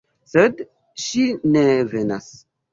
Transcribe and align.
Sed 0.31 0.63
ŝi 1.05 1.27
ne 1.53 1.65
venas. 1.95 2.35